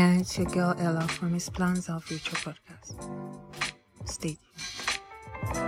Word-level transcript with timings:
And 0.00 0.22
it's 0.22 0.38
your 0.38 0.46
girl 0.46 0.74
Ella 0.78 1.06
from 1.06 1.34
His 1.34 1.50
Plans 1.50 1.90
Our 1.90 2.00
Future 2.00 2.34
podcast. 2.36 2.96
Stay 4.06 4.38
tuned. 4.38 5.60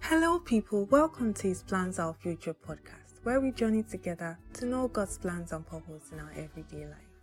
Hello, 0.00 0.40
people. 0.40 0.86
Welcome 0.86 1.32
to 1.34 1.46
His 1.46 1.62
Plans 1.62 2.00
Our 2.00 2.14
Future 2.14 2.54
podcast, 2.54 3.22
where 3.22 3.40
we 3.40 3.52
journey 3.52 3.84
together 3.84 4.36
to 4.54 4.66
know 4.66 4.88
God's 4.88 5.16
plans 5.16 5.52
and 5.52 5.64
purpose 5.64 6.10
in 6.10 6.18
our 6.18 6.32
everyday 6.32 6.86
life. 6.86 7.14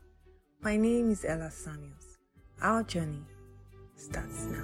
My 0.61 0.77
name 0.77 1.11
is 1.11 1.25
Ella 1.25 1.51
Samuels. 1.51 2.19
Our 2.61 2.83
journey 2.83 3.25
starts 4.05 4.45
now. 4.45 4.63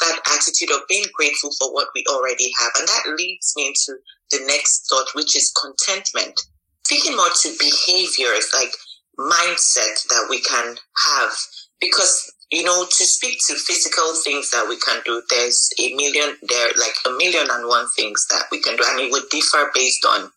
that 0.00 0.20
attitude 0.30 0.70
of 0.70 0.86
being 0.88 1.06
grateful 1.12 1.50
for 1.58 1.72
what 1.72 1.88
we 1.94 2.04
already 2.08 2.50
have. 2.60 2.70
And 2.78 2.86
that 2.86 3.16
leads 3.18 3.52
me 3.56 3.66
into 3.68 3.98
the 4.30 4.44
next 4.46 4.86
thought, 4.88 5.08
which 5.14 5.36
is 5.36 5.52
contentment. 5.60 6.40
Thinking 6.86 7.16
more 7.16 7.30
to 7.42 7.56
behaviors 7.58 8.50
like 8.54 8.72
mindset 9.18 10.06
that 10.08 10.26
we 10.30 10.40
can 10.40 10.76
have. 11.04 11.32
Because, 11.80 12.32
you 12.50 12.64
know, 12.64 12.84
to 12.84 13.04
speak 13.04 13.38
to 13.46 13.54
physical 13.54 14.14
things 14.24 14.50
that 14.50 14.66
we 14.68 14.78
can 14.78 15.00
do, 15.04 15.22
there's 15.30 15.70
a 15.78 15.94
million, 15.94 16.36
there 16.48 16.68
like 16.76 16.94
a 17.06 17.10
million 17.10 17.46
and 17.50 17.68
one 17.68 17.86
things 17.96 18.26
that 18.30 18.44
we 18.50 18.60
can 18.60 18.76
do. 18.76 18.84
And 18.86 19.00
it 19.00 19.12
would 19.12 19.28
differ 19.30 19.70
based 19.74 20.04
on 20.04 20.30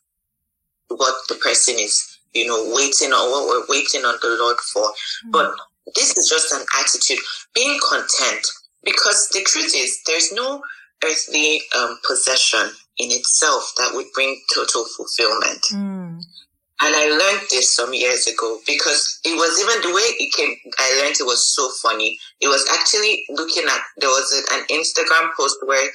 what 0.88 1.14
the 1.28 1.34
person 1.36 1.76
is, 1.78 2.18
you 2.32 2.46
know, 2.46 2.72
waiting 2.74 3.12
on 3.12 3.30
what 3.30 3.48
we're 3.48 3.76
waiting 3.76 4.04
on 4.04 4.16
the 4.22 4.36
Lord 4.40 4.56
for. 4.72 4.92
But 5.30 5.52
this 5.94 6.16
is 6.16 6.28
just 6.28 6.52
an 6.52 6.64
attitude, 6.78 7.18
being 7.54 7.78
content. 7.88 8.46
Because 8.84 9.28
the 9.32 9.42
truth 9.44 9.72
is, 9.76 10.00
there's 10.06 10.32
no 10.32 10.62
earthly 11.04 11.62
um, 11.76 11.98
possession 12.06 12.70
in 12.98 13.10
itself 13.10 13.72
that 13.78 13.92
would 13.94 14.06
bring 14.14 14.40
total 14.54 14.84
fulfillment. 14.96 15.62
Mm. 15.72 16.22
And 16.84 16.96
I 16.96 17.06
learned 17.06 17.46
this 17.48 17.74
some 17.76 17.94
years 17.94 18.26
ago 18.26 18.58
because 18.66 19.20
it 19.24 19.36
was 19.36 19.54
even 19.62 19.82
the 19.82 19.94
way 19.94 20.02
it 20.18 20.34
came, 20.34 20.56
I 20.78 21.00
learned 21.00 21.14
it 21.20 21.24
was 21.26 21.46
so 21.46 21.70
funny. 21.80 22.18
It 22.40 22.48
was 22.48 22.66
actually 22.72 23.24
looking 23.30 23.64
at, 23.64 23.80
there 23.98 24.08
was 24.08 24.44
an 24.50 24.64
Instagram 24.66 25.30
post 25.36 25.58
where 25.64 25.90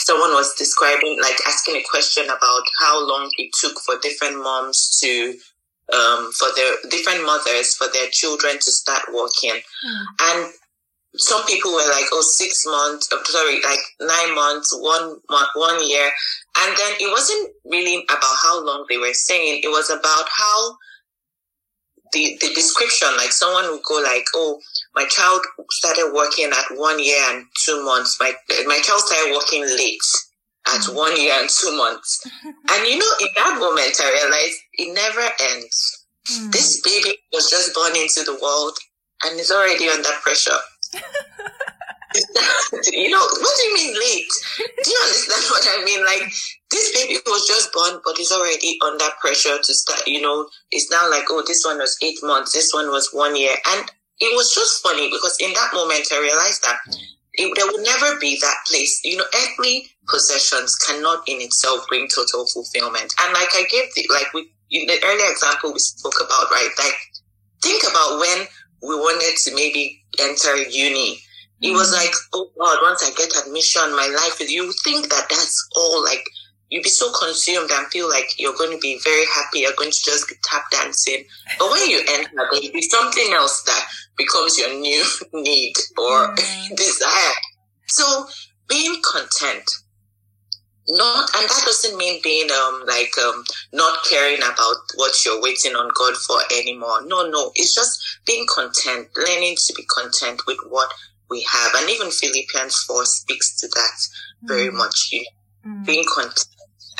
someone 0.00 0.30
was 0.32 0.54
describing, 0.54 1.18
like 1.20 1.36
asking 1.46 1.76
a 1.76 1.84
question 1.88 2.24
about 2.24 2.62
how 2.80 3.06
long 3.06 3.30
it 3.36 3.50
took 3.60 3.78
for 3.80 3.98
different 4.00 4.38
moms 4.38 4.98
to, 5.00 5.34
um, 5.92 6.32
for 6.32 6.48
their 6.56 6.76
different 6.88 7.26
mothers, 7.26 7.74
for 7.74 7.88
their 7.92 8.08
children 8.10 8.54
to 8.54 8.72
start 8.72 9.02
walking. 9.10 9.60
And 10.20 10.52
some 11.16 11.44
people 11.46 11.72
were 11.72 11.88
like, 11.90 12.06
oh, 12.12 12.22
six 12.22 12.64
months, 12.66 13.08
uh, 13.12 13.22
sorry, 13.24 13.60
like 13.62 13.80
nine 14.00 14.34
months, 14.34 14.72
one 14.80 15.18
month, 15.28 15.48
one 15.54 15.88
year. 15.88 16.10
And 16.58 16.76
then 16.76 16.92
it 17.00 17.10
wasn't 17.10 17.50
really 17.64 18.04
about 18.08 18.36
how 18.42 18.64
long 18.64 18.86
they 18.88 18.98
were 18.98 19.12
saying. 19.12 19.60
It 19.62 19.68
was 19.68 19.90
about 19.90 20.26
how 20.30 20.76
the, 22.12 22.38
the 22.40 22.48
description, 22.54 23.08
like 23.16 23.32
someone 23.32 23.70
would 23.70 23.82
go 23.82 23.96
like, 23.96 24.24
oh, 24.34 24.58
my 24.94 25.04
child 25.06 25.42
started 25.70 26.12
working 26.14 26.50
at 26.50 26.76
one 26.78 27.02
year 27.02 27.20
and 27.30 27.46
two 27.62 27.84
months. 27.84 28.16
My, 28.18 28.32
my 28.66 28.78
child 28.82 29.00
started 29.00 29.34
working 29.34 29.62
late 29.62 30.00
at 30.68 30.84
one 30.94 31.18
year 31.20 31.34
and 31.38 31.48
two 31.48 31.76
months. 31.76 32.24
And 32.70 32.88
you 32.88 32.98
know, 32.98 33.12
in 33.20 33.28
that 33.36 33.58
moment, 33.58 33.96
I 34.00 34.12
realized 34.12 34.58
it 34.74 34.94
never 34.94 35.28
ends. 35.52 36.06
Mm. 36.30 36.52
This 36.52 36.80
baby 36.80 37.18
was 37.32 37.50
just 37.50 37.74
born 37.74 37.96
into 37.96 38.22
the 38.24 38.38
world 38.40 38.78
and 39.24 39.38
is 39.38 39.50
already 39.50 39.88
under 39.88 40.08
pressure. 40.22 40.56
you 42.92 43.10
know, 43.10 43.20
what 43.20 43.56
do 43.56 43.62
you 43.68 43.74
mean 43.74 43.94
late? 43.94 44.32
Do 44.82 44.90
you 44.90 45.00
understand 45.04 45.44
what 45.50 45.66
I 45.68 45.84
mean? 45.84 46.04
Like, 46.04 46.22
this 46.70 46.92
baby 46.92 47.18
was 47.26 47.46
just 47.46 47.72
born, 47.72 48.00
but 48.04 48.18
is 48.18 48.32
already 48.32 48.78
under 48.84 49.04
pressure 49.20 49.56
to 49.56 49.74
start, 49.74 50.06
you 50.06 50.20
know, 50.20 50.48
it's 50.70 50.90
now 50.90 51.08
like, 51.10 51.24
oh, 51.30 51.42
this 51.46 51.64
one 51.64 51.78
was 51.78 51.96
eight 52.02 52.18
months, 52.22 52.52
this 52.52 52.72
one 52.72 52.88
was 52.88 53.10
one 53.12 53.36
year. 53.36 53.54
And 53.68 53.90
it 54.20 54.36
was 54.36 54.54
just 54.54 54.82
funny 54.82 55.10
because 55.10 55.36
in 55.40 55.52
that 55.52 55.70
moment 55.74 56.06
I 56.12 56.20
realized 56.20 56.62
that 56.62 56.78
it, 57.34 57.52
there 57.56 57.66
would 57.66 57.84
never 57.84 58.18
be 58.20 58.38
that 58.40 58.56
place. 58.68 59.00
You 59.04 59.18
know, 59.18 59.24
earthly 59.34 59.86
possessions 60.08 60.76
cannot 60.76 61.22
in 61.26 61.40
itself 61.40 61.86
bring 61.88 62.08
total 62.08 62.46
fulfillment. 62.46 63.12
And 63.20 63.32
like 63.32 63.48
I 63.54 63.64
gave 63.70 63.92
the, 63.94 64.06
like 64.12 64.32
we, 64.34 64.50
in 64.70 64.86
the 64.86 64.98
earlier 65.04 65.30
example 65.30 65.72
we 65.72 65.78
spoke 65.78 66.20
about, 66.24 66.50
right? 66.50 66.70
Like, 66.78 66.94
think 67.62 67.82
about 67.84 68.18
when 68.18 68.46
we 68.82 68.96
wanted 68.96 69.36
to 69.44 69.54
maybe 69.54 70.01
enter 70.20 70.56
uni. 70.56 71.20
It 71.62 71.72
was 71.72 71.92
like, 71.92 72.12
oh 72.34 72.50
God, 72.58 72.78
once 72.82 73.02
I 73.04 73.10
get 73.16 73.36
admission, 73.46 73.82
my 73.96 74.08
life 74.16 74.40
is, 74.40 74.50
you 74.52 74.72
think 74.84 75.10
that 75.10 75.26
that's 75.30 75.68
all 75.76 76.04
like, 76.04 76.24
you'd 76.70 76.82
be 76.84 76.90
so 76.90 77.12
consumed 77.12 77.70
and 77.72 77.86
feel 77.88 78.08
like 78.08 78.30
you're 78.38 78.56
going 78.56 78.72
to 78.72 78.78
be 78.80 79.00
very 79.04 79.24
happy. 79.34 79.60
You're 79.60 79.76
going 79.78 79.92
to 79.92 80.02
just 80.04 80.28
be 80.28 80.36
tap 80.44 80.64
dancing. 80.72 81.24
But 81.58 81.70
when 81.70 81.88
you 81.90 82.00
enter, 82.08 82.30
there'll 82.36 82.72
be 82.72 82.82
something 82.82 83.32
else 83.34 83.62
that 83.64 83.86
becomes 84.18 84.58
your 84.58 84.74
new 84.80 85.04
need 85.34 85.74
or 85.98 86.34
Mm. 86.36 86.76
desire. 86.76 87.34
So 87.88 88.26
being 88.68 88.96
content, 89.12 89.70
not, 90.88 91.30
and 91.36 91.48
that 91.48 91.62
doesn't 91.64 91.96
mean 91.96 92.20
being, 92.22 92.50
um, 92.50 92.84
like, 92.86 93.16
um, 93.18 93.44
not 93.72 94.04
caring 94.08 94.38
about 94.42 94.76
what 94.96 95.24
you're 95.24 95.40
waiting 95.40 95.74
on 95.76 95.90
God 95.94 96.16
for 96.16 96.40
anymore. 96.52 97.02
No, 97.06 97.28
no. 97.28 97.52
It's 97.54 97.74
just 97.74 98.00
being 98.26 98.46
content, 98.52 99.08
learning 99.16 99.56
to 99.66 99.72
be 99.74 99.84
content 99.84 100.42
with 100.46 100.58
what 100.68 100.92
we 101.30 101.42
have. 101.42 101.72
And 101.76 101.88
even 101.88 102.10
Philippians 102.10 102.84
4 102.86 103.04
speaks 103.06 103.58
to 103.60 103.68
that 103.68 103.98
very 104.42 104.68
Mm. 104.68 104.74
much. 104.74 105.08
You 105.12 105.24
Mm. 105.64 105.86
being 105.86 106.04
content. 106.12 106.46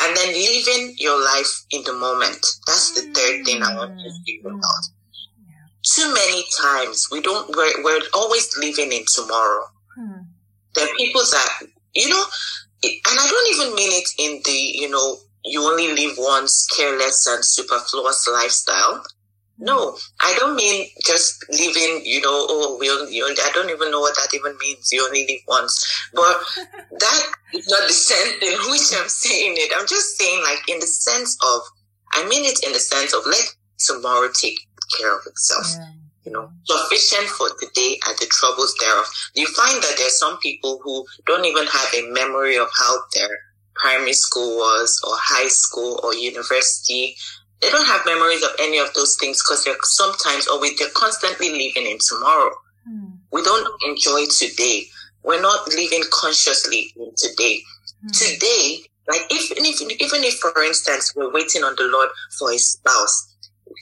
And 0.00 0.16
then 0.16 0.28
living 0.32 0.94
your 0.98 1.22
life 1.22 1.62
in 1.70 1.82
the 1.84 1.92
moment. 1.92 2.46
That's 2.66 2.92
the 2.92 3.02
third 3.02 3.44
thing 3.44 3.62
I 3.62 3.74
want 3.76 3.98
to 3.98 4.10
speak 4.22 4.42
Mm. 4.44 4.50
about. 4.58 4.82
Too 5.84 6.14
many 6.14 6.46
times 6.56 7.08
we 7.10 7.20
don't, 7.20 7.54
we're, 7.56 7.82
we're 7.82 8.02
always 8.14 8.56
living 8.56 8.92
in 8.92 9.04
tomorrow. 9.12 9.66
Mm. 9.98 10.26
There 10.74 10.84
are 10.88 10.94
people 10.96 11.22
that, 11.22 11.62
you 11.94 12.08
know, 12.08 12.24
and 12.84 13.18
I 13.18 13.26
don't 13.28 13.54
even 13.54 13.74
mean 13.74 13.92
it 13.92 14.08
in 14.18 14.40
the, 14.44 14.52
you 14.52 14.90
know, 14.90 15.16
you 15.44 15.62
only 15.62 15.92
live 15.92 16.16
once 16.18 16.66
careless 16.76 17.26
and 17.28 17.44
superfluous 17.44 18.28
lifestyle. 18.32 19.04
No, 19.58 19.96
I 20.20 20.34
don't 20.38 20.56
mean 20.56 20.88
just 21.04 21.44
living, 21.50 22.02
you 22.04 22.20
know, 22.20 22.46
oh, 22.48 22.76
we 22.80 22.90
only, 22.90 23.14
you 23.14 23.24
only, 23.24 23.36
I 23.40 23.50
don't 23.52 23.70
even 23.70 23.90
know 23.90 24.00
what 24.00 24.16
that 24.16 24.34
even 24.34 24.56
means. 24.58 24.90
You 24.90 25.04
only 25.04 25.24
live 25.28 25.40
once. 25.46 26.08
But 26.12 26.36
that 26.98 27.26
is 27.54 27.68
not 27.68 27.86
the 27.86 27.92
sense 27.92 28.42
in 28.42 28.58
which 28.70 29.00
I'm 29.00 29.08
saying 29.08 29.54
it. 29.56 29.72
I'm 29.76 29.86
just 29.86 30.18
saying 30.18 30.42
like 30.42 30.68
in 30.68 30.80
the 30.80 30.86
sense 30.86 31.36
of, 31.42 31.60
I 32.12 32.26
mean 32.26 32.44
it 32.44 32.64
in 32.64 32.72
the 32.72 32.80
sense 32.80 33.12
of 33.14 33.24
let 33.26 33.54
tomorrow 33.78 34.28
take 34.32 34.58
care 34.98 35.16
of 35.16 35.24
itself 35.26 35.66
Yeah. 35.78 36.01
You 36.24 36.32
know, 36.32 36.50
sufficient 36.64 37.28
for 37.28 37.48
today 37.58 37.72
day 37.74 38.00
and 38.06 38.18
the 38.18 38.26
troubles 38.26 38.74
thereof. 38.80 39.06
You 39.34 39.46
find 39.46 39.82
that 39.82 39.94
there's 39.98 40.18
some 40.18 40.38
people 40.38 40.80
who 40.82 41.04
don't 41.26 41.44
even 41.44 41.66
have 41.66 41.94
a 41.94 42.10
memory 42.12 42.56
of 42.56 42.68
how 42.76 42.96
their 43.14 43.38
primary 43.74 44.12
school 44.12 44.56
was 44.56 45.00
or 45.06 45.14
high 45.16 45.48
school 45.48 46.00
or 46.02 46.14
university. 46.14 47.16
They 47.60 47.70
don't 47.70 47.86
have 47.86 48.04
memories 48.06 48.42
of 48.42 48.50
any 48.58 48.78
of 48.78 48.92
those 48.94 49.16
things 49.16 49.42
because 49.42 49.64
they're 49.64 49.76
sometimes 49.82 50.48
or 50.48 50.60
they're 50.78 50.88
constantly 50.94 51.50
living 51.50 51.90
in 51.90 51.98
tomorrow. 52.06 52.54
Mm. 52.88 53.18
We 53.32 53.42
don't 53.42 53.68
enjoy 53.86 54.26
today. 54.26 54.84
We're 55.22 55.40
not 55.40 55.68
living 55.68 56.02
consciously 56.10 56.92
in 56.96 57.12
today. 57.16 57.60
Mm. 58.04 58.12
Today, 58.12 58.78
like 59.08 59.22
if, 59.30 59.52
even 59.52 59.64
if, 59.64 60.00
even 60.00 60.24
if 60.24 60.34
for 60.34 60.62
instance, 60.62 61.14
we're 61.14 61.32
waiting 61.32 61.62
on 61.62 61.74
the 61.76 61.84
Lord 61.84 62.08
for 62.38 62.52
a 62.52 62.58
spouse, 62.58 63.31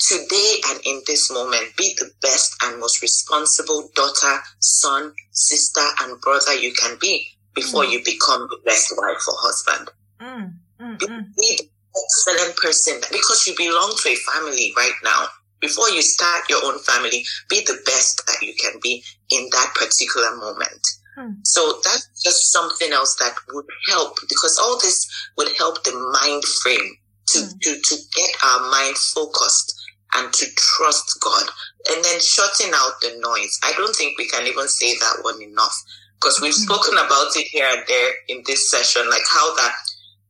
today 0.00 0.54
and 0.68 0.80
in 0.84 1.02
this 1.06 1.30
moment, 1.30 1.76
be 1.76 1.94
the 1.98 2.10
best 2.22 2.56
and 2.62 2.80
most 2.80 3.02
responsible 3.02 3.90
daughter, 3.94 4.38
son, 4.58 5.12
sister, 5.32 5.84
and 6.00 6.20
brother 6.20 6.54
you 6.54 6.72
can 6.72 6.96
be 7.00 7.26
before 7.54 7.84
Mm. 7.84 7.90
you 7.92 8.04
become 8.04 8.48
the 8.48 8.58
best 8.64 8.92
wife 8.96 9.22
or 9.28 9.34
husband. 9.38 9.90
Mm. 10.20 10.54
Mm. 10.80 10.98
Be, 10.98 11.06
Mm. 11.06 11.34
be 11.36 11.56
the 11.58 11.68
excellent 12.02 12.56
person 12.56 13.00
because 13.12 13.46
you 13.46 13.54
belong 13.56 13.94
to 14.02 14.08
a 14.08 14.16
family 14.16 14.72
right 14.76 14.98
now. 15.04 15.28
Before 15.60 15.90
you 15.90 16.00
start 16.00 16.48
your 16.48 16.64
own 16.64 16.78
family, 16.78 17.26
be 17.50 17.60
the 17.60 17.78
best 17.84 18.22
that 18.26 18.40
you 18.40 18.54
can 18.54 18.80
be 18.82 19.04
in 19.28 19.48
that 19.52 19.74
particular 19.74 20.34
moment. 20.36 20.80
Hmm. 21.16 21.32
So 21.44 21.80
that's 21.84 22.06
just 22.24 22.50
something 22.50 22.92
else 22.92 23.16
that 23.16 23.34
would 23.52 23.66
help 23.88 24.16
because 24.28 24.56
all 24.58 24.78
this 24.78 25.06
would 25.36 25.54
help 25.58 25.84
the 25.84 25.92
mind 25.92 26.44
frame 26.62 26.96
to, 27.32 27.38
Hmm. 27.40 27.58
to, 27.62 27.80
to 27.80 27.94
get 28.16 28.30
our 28.42 28.70
mind 28.70 28.96
focused 28.96 29.74
and 30.14 30.32
to 30.32 30.46
trust 30.56 31.18
God 31.20 31.46
and 31.88 32.04
then 32.04 32.20
shutting 32.20 32.72
out 32.74 33.00
the 33.00 33.18
noise. 33.20 33.58
I 33.62 33.72
don't 33.76 33.94
think 33.94 34.18
we 34.18 34.28
can 34.28 34.46
even 34.46 34.68
say 34.68 34.96
that 34.98 35.18
one 35.22 35.40
enough 35.42 35.76
because 36.20 36.40
we've 36.40 36.54
Hmm. 36.54 36.64
spoken 36.64 36.98
about 36.98 37.36
it 37.36 37.46
here 37.46 37.66
and 37.66 37.86
there 37.86 38.12
in 38.28 38.42
this 38.46 38.70
session, 38.70 39.08
like 39.08 39.26
how 39.28 39.54
that 39.56 39.74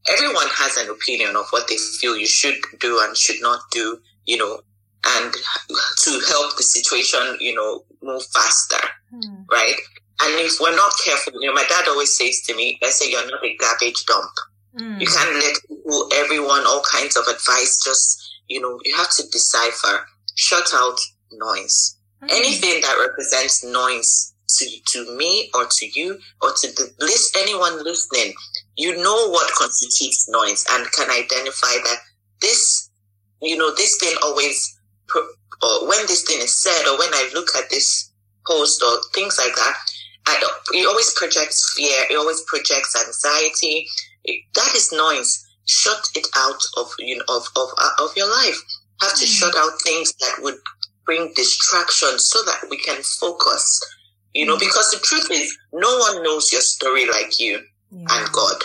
everyone 0.09 0.49
has 0.49 0.77
an 0.77 0.91
opinion 0.91 1.37
of 1.37 1.49
what 1.51 1.69
they 1.69 1.77
feel 1.77 2.17
you 2.17 2.27
should 2.27 2.59
do 2.79 3.01
and 3.01 3.17
should 3.17 3.41
not 3.41 3.61
do, 3.71 4.01
you 4.27 4.37
know, 4.37 4.63
and 5.05 5.35
to 5.99 6.21
help 6.29 6.57
the 6.57 6.63
situation, 6.63 7.37
you 7.41 7.55
know, 7.55 7.85
move 8.03 8.25
faster, 8.27 8.87
hmm. 9.11 9.43
right? 9.51 9.77
And 10.23 10.35
if 10.41 10.61
we're 10.61 10.77
not 10.77 10.93
careful, 11.03 11.33
you 11.41 11.49
know, 11.49 11.55
my 11.55 11.65
dad 11.69 11.89
always 11.89 12.15
says 12.15 12.43
to 12.43 12.55
me, 12.55 12.79
I 12.83 12.91
say, 12.91 13.11
you're 13.11 13.27
not 13.27 13.43
a 13.43 13.57
garbage 13.57 14.05
dump. 14.05 14.31
Mm. 14.79 15.01
You 15.01 15.07
can't 15.07 15.35
let 15.35 15.57
people, 15.67 16.09
everyone, 16.15 16.65
all 16.67 16.83
kinds 16.83 17.17
of 17.17 17.27
advice 17.27 17.83
just, 17.83 18.30
you 18.51 18.61
know, 18.61 18.79
you 18.85 18.95
have 18.97 19.11
to 19.11 19.23
decipher, 19.31 20.07
shut 20.35 20.69
out 20.75 20.99
noise. 21.33 21.97
Mm. 22.23 22.31
Anything 22.33 22.81
that 22.83 22.99
represents 23.01 23.65
noise 23.65 24.35
to, 24.59 24.67
to 24.89 25.17
me 25.17 25.49
or 25.55 25.67
to 25.71 25.87
you 25.87 26.19
or 26.43 26.51
to 26.61 26.67
the 26.67 26.93
list, 26.99 27.37
anyone 27.39 27.83
listening, 27.85 28.35
you 28.77 28.97
know 29.03 29.31
what 29.31 29.55
constitutes 29.55 30.29
noise 30.29 30.67
and 30.73 30.91
can 30.93 31.09
identify 31.11 31.75
that 31.85 31.99
this, 32.43 32.91
you 33.41 33.57
know, 33.57 33.73
this 33.77 33.97
thing 33.99 34.17
always, 34.23 34.79
or 35.15 35.89
when 35.89 36.01
this 36.09 36.25
thing 36.25 36.41
is 36.41 36.57
said 36.57 36.91
or 36.91 36.99
when 36.99 37.15
I 37.15 37.31
look 37.33 37.49
at 37.57 37.71
this 37.71 38.11
post 38.47 38.83
or 38.83 38.99
things 39.15 39.39
like 39.39 39.55
that, 39.55 39.77
I, 40.27 40.43
it 40.75 40.87
always 40.87 41.15
projects 41.15 41.75
fear. 41.77 42.05
It 42.11 42.17
always 42.17 42.43
projects 42.43 42.97
anxiety. 42.97 43.87
It, 44.25 44.45
that 44.55 44.75
is 44.75 44.93
noise. 44.93 45.47
Shut 45.71 46.03
it 46.17 46.27
out 46.37 46.61
of 46.77 46.91
you 46.99 47.19
know 47.19 47.25
of 47.29 47.47
of 47.57 47.69
uh, 47.79 48.05
of 48.05 48.11
your 48.17 48.29
life. 48.29 48.59
Have 49.01 49.15
to 49.15 49.25
mm. 49.25 49.39
shut 49.39 49.55
out 49.57 49.81
things 49.83 50.13
that 50.15 50.43
would 50.43 50.59
bring 51.07 51.33
distraction 51.35 52.19
so 52.19 52.43
that 52.45 52.67
we 52.69 52.79
can 52.79 53.01
focus. 53.03 53.81
You 54.35 54.47
know, 54.47 54.57
mm. 54.57 54.61
because 54.61 54.91
the 54.91 54.99
truth 54.99 55.31
is, 55.31 55.57
no 55.73 55.99
one 55.99 56.25
knows 56.25 56.53
your 56.53 56.61
story 56.61 57.09
like 57.09 57.39
you 57.39 57.61
yeah. 57.91 58.07
and 58.11 58.33
God. 58.33 58.57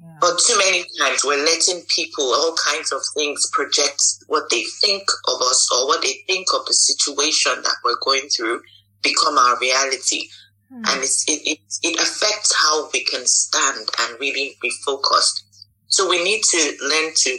Yeah. 0.00 0.16
But 0.20 0.38
too 0.38 0.58
many 0.58 0.84
times 0.98 1.24
we're 1.24 1.44
letting 1.44 1.82
people, 1.88 2.24
all 2.24 2.54
kinds 2.64 2.92
of 2.92 3.02
things 3.16 3.48
project 3.52 4.02
what 4.26 4.50
they 4.50 4.64
think 4.80 5.04
of 5.28 5.40
us 5.42 5.68
or 5.72 5.86
what 5.86 6.02
they 6.02 6.14
think 6.26 6.48
of 6.54 6.66
the 6.66 6.74
situation 6.74 7.52
that 7.62 7.76
we're 7.84 7.98
going 8.04 8.28
through 8.28 8.62
become 9.02 9.38
our 9.38 9.58
reality. 9.58 10.28
Mm. 10.72 10.84
And 10.86 11.02
it, 11.02 11.12
it, 11.28 11.58
it 11.82 12.00
affects 12.00 12.54
how 12.54 12.90
we 12.92 13.04
can 13.04 13.26
stand 13.26 13.88
and 14.00 14.20
really 14.20 14.56
be 14.60 14.70
focused. 14.84 15.44
So 15.88 16.08
we 16.08 16.22
need 16.22 16.42
to 16.44 16.76
learn 16.82 17.12
to 17.14 17.38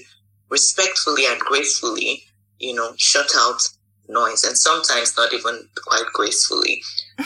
respectfully 0.49 1.23
and 1.27 1.39
gracefully, 1.39 2.23
you 2.59 2.73
know, 2.73 2.93
shut 2.97 3.31
out 3.37 3.61
noise 4.07 4.43
and 4.43 4.57
sometimes 4.57 5.15
not 5.15 5.33
even 5.33 5.67
quite 5.85 6.05
gracefully. 6.13 6.81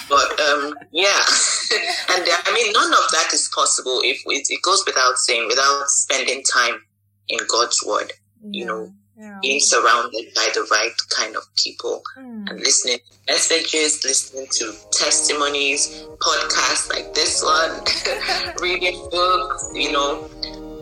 But, 0.10 0.40
um, 0.40 0.75
yeah. 0.92 1.08
and 2.12 2.28
I 2.28 2.52
mean, 2.54 2.72
none 2.74 2.92
of 2.92 3.12
that 3.12 3.30
is 3.34 3.50
possible 3.56 4.02
if 4.04 4.22
it, 4.25 4.48
it 4.50 4.62
goes 4.62 4.84
without 4.86 5.18
saying, 5.18 5.48
without 5.48 5.88
spending 5.88 6.44
time 6.54 6.84
in 7.30 7.40
God's 7.48 7.84
word, 7.88 8.12
yeah. 8.42 8.50
you 8.60 8.66
know, 8.66 8.94
yeah. 9.18 9.38
being 9.42 9.60
surrounded 9.60 10.34
by 10.36 10.50
the 10.54 10.68
right 10.72 10.92
kind 11.16 11.36
of 11.36 11.44
people 11.56 12.02
mm. 12.18 12.50
and 12.50 12.60
listening 12.60 12.98
to 12.98 13.31
messages, 13.34 14.04
listening 14.04 14.48
to 14.52 14.74
testimonies, 14.92 16.06
podcasts 16.18 16.90
like 16.90 17.14
this 17.14 17.44
one, 17.44 17.81
reading 18.62 19.08
books, 19.12 19.72
you 19.74 19.92
know, 19.92 20.28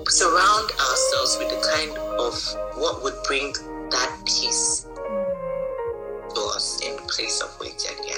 surround 0.07 0.71
ourselves 0.71 1.38
with 1.39 1.50
the 1.50 1.62
kind 1.75 1.98
of 2.19 2.36
what 2.80 3.03
would 3.03 3.15
bring 3.24 3.53
that 3.92 4.21
peace 4.25 4.88
to 6.36 6.42
us 6.56 6.81
in 6.81 6.98
place 7.07 7.42
of 7.42 7.57
waiting. 7.59 8.11